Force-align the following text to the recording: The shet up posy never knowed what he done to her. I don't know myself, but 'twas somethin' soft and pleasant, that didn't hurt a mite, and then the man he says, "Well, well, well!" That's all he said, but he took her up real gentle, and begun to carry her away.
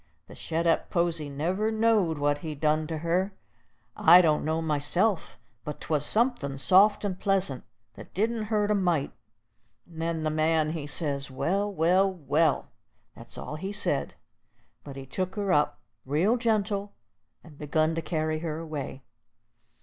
The 0.25 0.33
shet 0.33 0.65
up 0.65 0.89
posy 0.89 1.29
never 1.29 1.69
knowed 1.69 2.17
what 2.17 2.39
he 2.39 2.55
done 2.55 2.87
to 2.87 2.97
her. 2.97 3.33
I 3.95 4.19
don't 4.19 4.43
know 4.43 4.59
myself, 4.59 5.37
but 5.63 5.79
'twas 5.79 6.03
somethin' 6.03 6.57
soft 6.57 7.05
and 7.05 7.19
pleasant, 7.19 7.63
that 7.93 8.11
didn't 8.11 8.45
hurt 8.45 8.71
a 8.71 8.73
mite, 8.73 9.11
and 9.85 10.01
then 10.01 10.23
the 10.23 10.31
man 10.31 10.71
he 10.71 10.87
says, 10.87 11.29
"Well, 11.29 11.71
well, 11.71 12.11
well!" 12.11 12.71
That's 13.15 13.37
all 13.37 13.57
he 13.57 13.71
said, 13.71 14.15
but 14.83 14.95
he 14.95 15.05
took 15.05 15.35
her 15.35 15.53
up 15.53 15.79
real 16.03 16.35
gentle, 16.35 16.93
and 17.43 17.55
begun 17.55 17.93
to 17.93 18.01
carry 18.01 18.39
her 18.39 18.57
away. 18.57 19.03